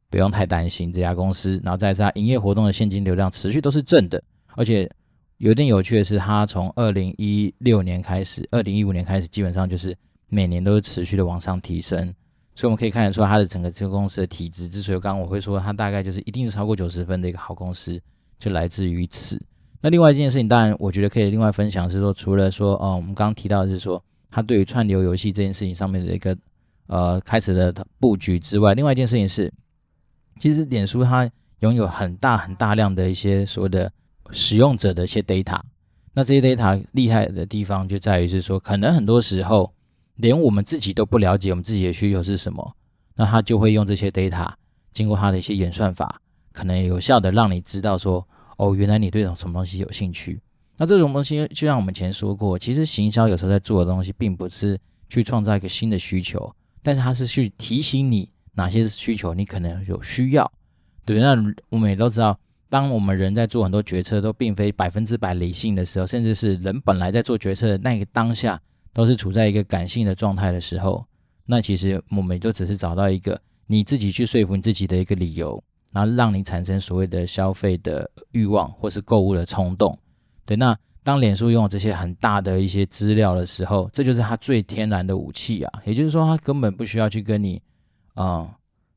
[0.09, 4.23] 不用太担心这家公司，然后再是它营业活动的现金流量持续都是正的，
[4.55, 4.89] 而且
[5.39, 9.97] 有点有趣的是，它从二零一六年开始，二零一五年开始，基本上就是
[10.29, 11.99] 每年都是持续的往上提升，
[12.55, 14.69] 所以我们可以看得出它的整个这个公司的体质。
[14.69, 18.01] 之所以刚刚我会说它大概就是一定是超过九十分的一个好公司，
[18.39, 19.39] 就来自于此。
[19.81, 26.35] 那另外一件事情，当然我觉得可以另外分享是说，除了说，哦，我们刚刚提到的是说，它对于串流游戏这件事情上面的一个
[26.87, 29.53] 呃开始的布局之外，另外一件事情是。
[30.39, 31.29] 其实，脸书它
[31.61, 33.91] 拥有很大很大量的一些所谓的
[34.31, 35.59] 使用者的一些 data，
[36.13, 39.73] 那这些 data 厉害的地方就在于是说，可能很多时候
[40.17, 42.77] 连我们自己都不了解我们自己的需求是什么，
[43.15, 44.53] 那它就会用这些 data，
[44.93, 46.21] 经过它的一些演算法，
[46.53, 48.27] 可能有效的让你知道说，
[48.59, 50.39] 哦，原来你对种什么东西有兴趣。
[50.77, 58.29] 那这种东西就像我们前说过，其实行销有时候在做的东西，并不是去创造一个新的需求，但是它是去提醒你。
[58.57, 60.51] 哪些需求你可能有需要？
[61.05, 61.37] 对，那
[61.69, 62.37] 我们也都知道，
[62.69, 68.61] 当我们人在做很多决策都并非百分之百理性的时候，甚至是人本来在做决策的那个当下
[68.93, 71.07] 都是处在一个感性的状态的时候，
[71.45, 79.97] 那其实我们也就只是找到一个你自己去说服你自己的一个理由，然后让你产生所谓的消费的欲望或是购物的冲动。
[80.45, 85.83] 对，那当脸书拥有这些很大的一些资料的时候，这就是它最天然的武器啊。
[85.85, 87.63] 也就是说，它根本不需要去跟你
[88.17, 88.51] 啊、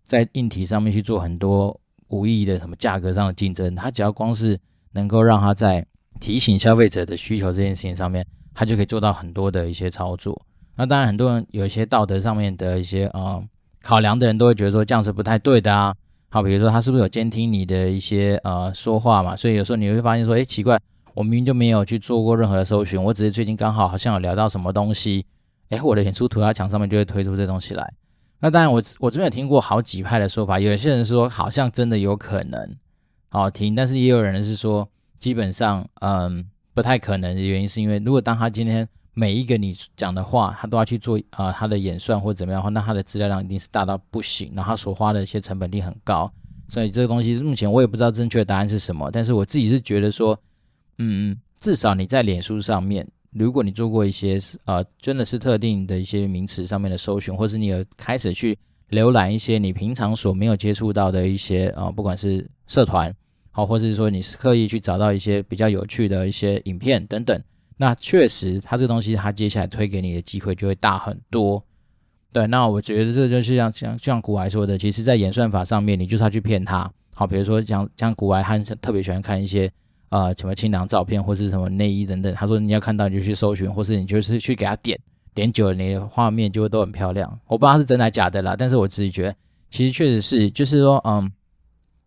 [0.04, 3.76] 在硬体上面去做很多无意义的什么价格上的竞争。
[3.76, 4.60] 它只要光是
[4.94, 5.86] 能够让它在
[6.20, 10.42] 提醒消费者的需求这件事情上面，它就可以做到很多的一些操作。
[10.76, 13.44] 那当然，很多人有一些道德上面的一些啊、
[13.82, 15.94] 考量的人，都会觉得说这样是不太对的啊。
[16.30, 19.36] 好，比如说他是不是有监听你的一些呃说话嘛？
[19.36, 20.80] 所以有时候你会发现说，哎，奇怪，
[21.14, 25.26] 我明明就没有去做过任何的搜寻，我只是最近刚好好像有聊到什么东西，
[25.70, 27.94] 哎，我的脸出涂鸦墙上面就会推出这东西来。
[28.40, 32.76] 那当然我，我我这边有听过好几派的说法，有些人说好像真的有可能
[33.30, 38.88] 好听，但是也有人是说基本上嗯不太可能的原因是因为如果当他今天。
[39.16, 46.32] 每一个你讲的话，他都要去做啊、呃，他的演算或怎么样的话，那他的资料量一定是大到不行，然后他所花的一些成本一定很高，
[46.70, 50.40] 所以这个东西目前我也不知道正确的答案是什么，但是我自己是觉得说，
[51.00, 58.58] 嗯，至少你在脸书上面，如果你做过一些呃，真的是特定的一些名词上面的搜寻，或是你有开始去
[58.90, 63.14] 浏览一些你平常所没有接触到的一些啊、呃，不管是社团
[63.52, 67.40] 好，或者是说你是刻意去找到一些比较有趣的一些影片等等。
[67.78, 71.64] 那确实，他这东西，他接下来推给你的机会就会大很多。
[72.34, 76.92] 对，那我觉得这就是像像像股癌说的，其实，在演算法上面，你就是要去骗他。
[77.16, 79.72] 好，比如说像像股癌，他特别喜欢看一些
[80.10, 82.34] 呃什么清凉照片或是什么内衣等等。
[82.36, 85.00] 他说你要看到你就去搜寻，或是你就是去给他点
[85.34, 87.40] 点久了，你的画面就会都很漂亮。
[87.48, 89.36] 我不知道是真的假的啦，但是我自己觉得，
[89.70, 91.32] 其实确实是，就是说，嗯，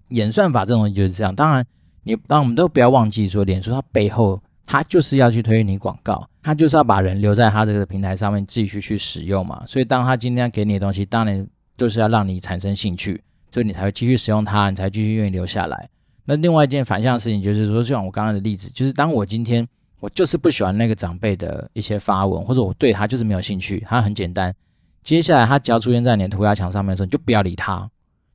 [0.08, 1.34] 演算法这种东西就是这样。
[1.34, 1.64] 当然，
[2.02, 4.42] 你当我们都不要忘记说，脸书它背后。
[4.64, 9.60] 它就是要去推你广告，它就是要把人留在它这个平台上面继续去使用嘛。
[9.66, 11.44] 所以，当他今天给你的东西，当然
[11.76, 15.90] 就是要让你产生兴趣，所以你才会继续使用它，你才继续愿意留下来。
[16.24, 19.66] 那另外一件反向的事情就是说，就像我刚刚的例子，就是当我今天
[20.00, 24.54] 我就是不喜欢那个长辈的一些发文，或者我对他就是没有兴趣，他很简单。
[25.02, 27.90] 接下来他只要出现在你的涂鸦墙上面的时候，你就不要理他，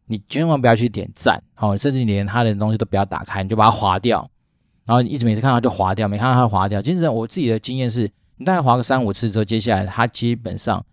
[0.05, 4.29] 你千万不要去点赞，好，甚至你连他的东西都不要打开，你就把它划掉。
[4.85, 6.81] 然后你一直每次看到就划掉，没看到它划掉。
[6.81, 10.85] 其实我自己的经验是，你大概划个三五次之后，接下来它基本上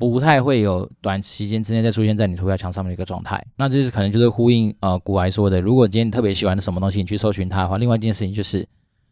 [0.00, 3.44] 不太会有短时间之内再出现在你涂鸦墙上面的一个状态。
[3.58, 8.66] 那这是可能就是呼应呃股癌说的，如果今天你特别喜欢什么东西，你去搜寻它的话，另外一件事情就是，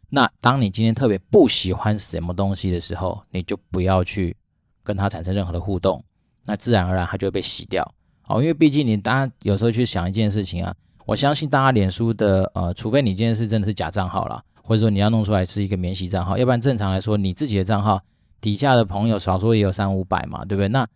[0.09, 4.35] 那当你今天特别不喜欢什么东西的时候，你就不要去
[4.83, 6.03] 跟它产生任何的互动，
[6.45, 7.83] 那自然而然它就会被洗掉。
[8.27, 10.73] 哦，因为毕竟你大家有时候去想一件事情啊。
[11.05, 17.99] 我相信大家脸书的呃，除非你今天是真的是假账号啦，或者说你要弄出来是一个免洗账号，要不然正常来说，你自己的账号
[18.41, 20.67] 底下的朋友少说也有三五百嘛，对不对？
[20.67, 20.87] 那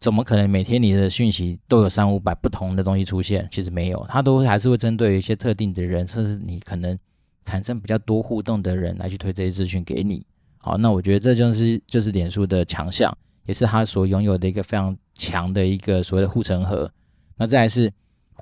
[0.00, 3.48] 怎么可能每天你的讯息都有三五百不同的东西出现？
[3.50, 6.98] 其实没有，它都还是会针对一些特定的人，甚至你可能
[7.42, 10.26] 产生比较多互动的人来去推这些资讯给你。
[10.58, 16.90] 好，那我觉得这就是就是脸书的强项，也是它所拥有的一个非常强的一个所谓的护城河。
[17.36, 17.92] 那再来是。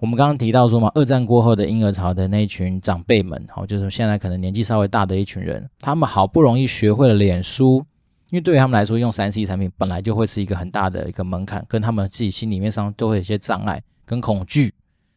[0.00, 7.84] 我们刚刚提到说嘛，二战过后的婴儿潮的那一群长辈们，好，就是现在可能年纪稍微大的一群人，他们好不容易学会了脸书，
[8.32, 14.72] 因为对于他们来说，用三 C 产品本来就会是一个很大的一个门槛，跟他们自己心里面上都会有一些障碍跟恐惧。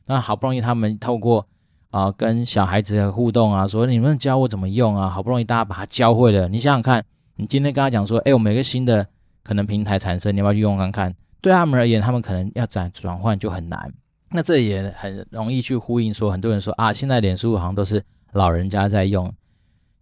[0.05, 1.47] 那好不容易他们透过
[1.91, 6.49] 啊、跟小孩子的互动啊，说你们教我怎么用啊，好不容易大家把它教会了。
[6.49, 7.01] 你想想看，
[7.37, 9.07] 你今天跟他讲说，哎，我们有个新的
[9.45, 11.15] 可能平台产生，你要不要去用看看？
[11.39, 13.89] 对他们而言，他们可能要转转换就很难。
[14.31, 19.33] 那这也很容易去呼应说，很多人说啊，现在脸书好像都是老人家在用，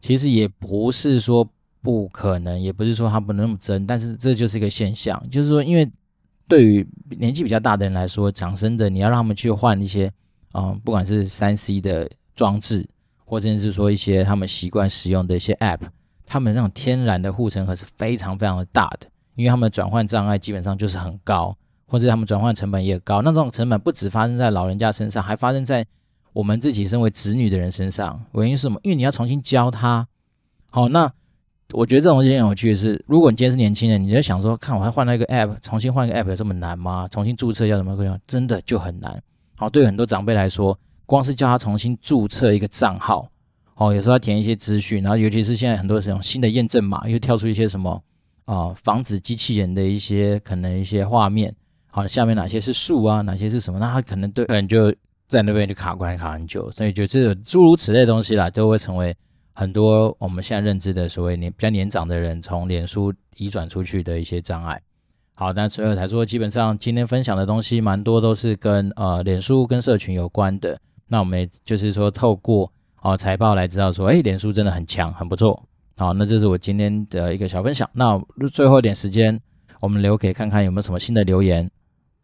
[0.01, 1.47] 其实也不是说
[1.83, 5.87] 不可能，也不是说他不能那么真，但是这就是一个现象，就是说，因为
[6.47, 6.87] 对于
[7.19, 10.11] 年纪比较大的人来说，讲真的，你要让他们去换一些，
[10.53, 12.87] 嗯，不管是三 C 的装置，
[13.25, 15.81] 或者是说一些他们习惯使用的一些 App，
[16.25, 21.55] 他们那种天然的护城河是非常非常的大的，因为他们转换障碍基本上就是很高。
[21.85, 25.85] 或者他们转换成本也高，那种成本不止发生在老人家身上，还发生在
[26.31, 28.19] 我们自己身为子女的人身上。
[28.31, 28.79] 原因是什么？
[28.81, 30.07] 因为你要重新教他。
[30.71, 31.13] 好，那
[31.71, 37.07] 我觉得这种东西很有趣的是，如果你今天是年轻人，你就想说，看我还换了一个 app，重新换一个 app 有这么难吗？
[37.09, 38.19] 重新注册要怎么样？
[38.27, 39.21] 真的就很难。
[39.57, 43.27] 好，对很多长辈来说，光是叫他重新注册一个账号，
[43.75, 48.03] 哦，有时候要填一些资讯，然后尤其是现在很多这种新的验证码，又跳出一些什么
[48.45, 51.53] 啊、防止机器人的一些可能一些画面。
[51.89, 53.21] 好，下面哪些是树啊？
[53.21, 53.79] 哪些是什么？
[53.79, 54.93] 那他可能对，可能就
[55.27, 59.15] 在那边就卡关卡很久，所以就这诸如此类的东西啦，都会成为
[59.53, 64.81] 很多我们现在认知的所谓年比较年长的人从脸书移转出去的一些障碍。
[65.35, 70.79] 好，那最后才说，基本上今天分享的东西蛮多都是跟呃脸书跟社群有关的。
[71.07, 75.63] 那我们也就是说透过哦财报来知道说，哎，脸书真的很强，很不错。
[75.97, 77.89] 好，那这是我今天的一个小分享。
[77.93, 78.19] 那
[78.51, 79.39] 最后一点时间，
[79.79, 81.69] 我们留给看看有没有什么新的留言。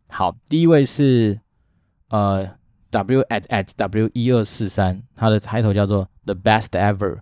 [0.09, 1.39] 好，第一位是
[2.09, 2.47] 呃
[2.90, 7.18] W at at W 一二四三，他的抬头叫做 The Best Ever，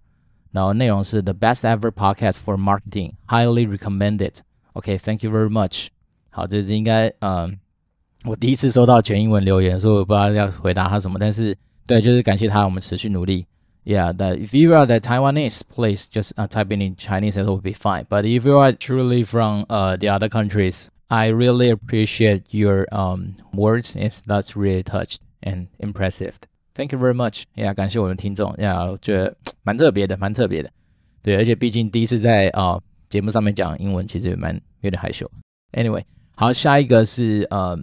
[0.50, 5.88] 然后内容是 The Best Ever Podcast for Marketing，Highly Recommended。OK，Thank you very much。
[6.30, 7.58] 好，这是应该，嗯，
[8.24, 11.18] 我第一次收到全英文留言，所以我不知道要回答他什么。
[11.18, 11.56] 但是，
[11.86, 13.46] 对，就是感谢他，我们持续努力。
[13.84, 17.60] Yeah, that if you are the Taiwanese, please just uh, type in in Chinese, it will
[17.60, 18.06] be fine.
[18.08, 23.34] But if you are truly from uh the other countries, I really appreciate your um
[23.52, 23.96] words.
[23.96, 26.33] It's that's really touched And impressive.
[26.73, 27.43] Thank you very much.
[27.55, 28.53] Yeah，感谢我们听众。
[28.53, 30.71] Yeah，觉得蛮特别的，蛮特别的。
[31.21, 32.79] 对，而且毕竟第一次在啊
[33.09, 34.59] 节目上面讲英文，其实也蛮。
[34.81, 35.29] 有点害羞。
[35.73, 36.03] Anyway，
[36.35, 37.75] 好，下一个是呃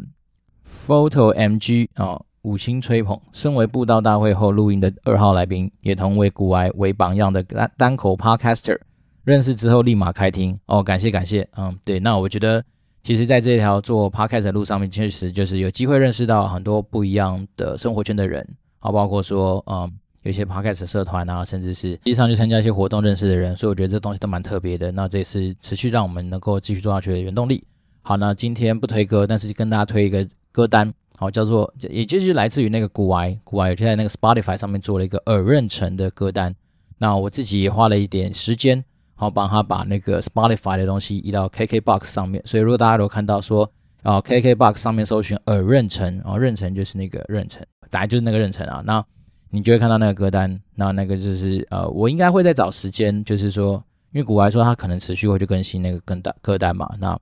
[0.64, 3.20] ，Photo MG 哦，五星吹捧。
[3.32, 8.78] 身为布道大会后录音的二号来宾，也同为股癌为榜样的单单口 Podcaster，
[9.24, 11.46] 认识之后立马开听哦，感谢感谢。
[11.56, 12.64] 嗯，对，那我觉得
[13.04, 18.44] 其实在这条做 Podcast 的路上面，确实就是有机会认识到很多不一样的生活圈的人，
[18.80, 19.92] 好，包括说嗯。
[20.24, 24.90] 有一些 podcast 社团啊，甚至是实际上去参加一些活动认识的人，所以我觉得这东西都蛮特别的。
[24.90, 27.62] 那这也是持续让我们能够继续做下去的原动力。
[28.00, 36.56] 好，那今天不推歌，但是跟大家推一个歌单，好，叫做也就是来自于那个股癌，股癌就在那个 Spotify 上面做了一个耳认证的歌单。
[36.96, 38.82] 那我自己也花了一点时间，
[39.14, 42.42] 好，帮他把那个 Spotify 的东西移到 KKBox 上面。
[42.46, 43.70] 所以如果大家都看到说，
[44.02, 49.04] 啊，KKBox 上面搜寻耳认证，啊，认证就是那个认证，大概就是那个认证啊，那。
[49.50, 53.74] 你就会看到那个歌单，那那个就是呃，我应该会再找时间，就是说，
[54.10, 57.16] 因为股癌说他可能持续会去更新那个歌单歌单嘛，那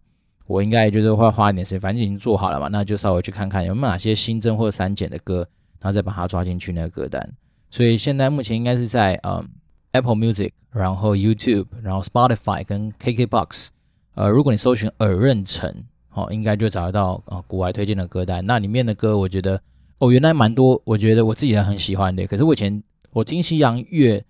[0.47, 5.47] 我应该就是会花一点时间，反正已经做好了嘛，那就稍微去看看有没有哪些新增或删减的歌，
[5.78, 7.22] 然后再把它抓进去那个歌单。
[7.70, 9.45] 所以现在目前应该是在呃
[9.93, 13.68] Apple Music，然后 YouTube，然后 Spotify 跟 KKBox，
[14.14, 15.72] 呃，如果你搜寻耳认成，
[16.12, 19.61] 哦，应该就找得到啊古外推荐的歌单，那里面的歌我觉得。
[19.99, 22.26] 哦，原来蛮多，我觉得我自己也很喜欢的。
[22.26, 22.82] 可是我以前
[23.12, 24.20] 我听西洋乐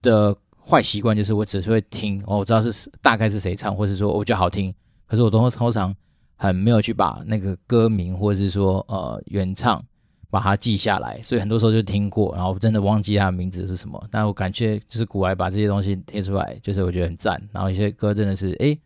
[0.00, 0.32] 的
[0.64, 4.72] 坏习惯就是我只是会听，哦，我知道是大概是谁唱，或者说我觉得好听，
[5.08, 5.92] 可是我都通常
[6.36, 9.84] 很没有去把那个歌名或者是说呃原唱
[10.28, 14.02] 把它记下来，所以很多时候就听过，然后真的忘记它的名字是什么。
[14.10, 17.40] 但我感觉就是股癌把这些东西贴出来，就是我觉得很赞。
[17.52, 18.78] 然后一些歌真的是，诶，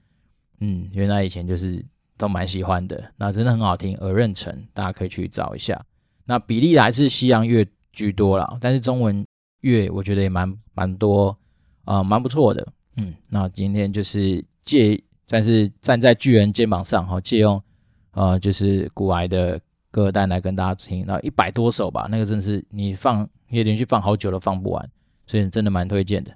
[0.60, 1.84] 嗯，原来以前就是
[2.16, 5.82] 都蛮喜欢的，那真的很好听，而认成，大家可以去找一下。
[6.26, 9.24] 那比例还是西洋乐居多啦，但是中文
[9.62, 11.36] 乐我觉得也蛮蛮多，
[11.84, 12.66] 啊、蛮不错的。
[12.96, 17.60] 嗯，那今天就是借，但是站在巨人肩膀上，哈，借用，
[18.12, 19.58] 呃，就是股癌的
[19.90, 21.04] 歌单来跟大家听。
[21.06, 24.90] 那一百多首吧，那个真的是你放，你连续放好久都放不完，
[25.26, 26.32] 所以真的蛮推荐的。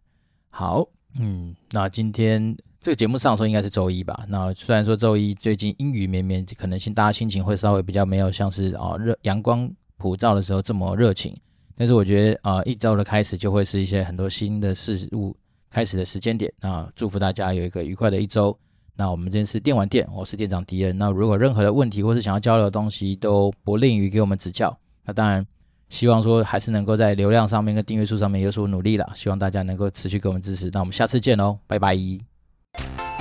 [0.50, 0.86] 好，
[1.18, 4.24] 嗯，那今天这个节目上的时候应该是周一吧？
[4.28, 9.70] 那虽然说周一最近阴雨绵绵，可能性大家心情会稍微比较没有像是啊热阳光。
[9.96, 11.34] 普照的时候这么热情，
[11.76, 15.34] 但是我觉得啊、一周的开始就会是一些很多新的事物
[15.70, 16.52] 开始的时间点。
[16.60, 18.54] 那祝福大家有一个愉快的一周。
[18.96, 20.96] 那我们今天是电玩店，我是店长迪恩。
[20.96, 24.76] 那如果任何的问题或是想要交流的东西，都不吝于给我们指教。
[25.04, 25.44] 那当然，
[25.88, 29.10] 希望说还是能够在流量上面跟订阅数上面有所努力了。
[29.14, 30.70] 希望大家能够持续给我们支持。
[30.72, 33.13] 那我们下次见喽，拜拜。